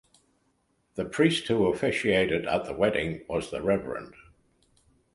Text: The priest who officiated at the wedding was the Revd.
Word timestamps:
The 0.95 1.05
priest 1.05 1.47
who 1.47 1.67
officiated 1.67 2.47
at 2.47 2.65
the 2.65 2.73
wedding 2.73 3.23
was 3.29 3.51
the 3.51 3.59
Revd. 3.59 4.13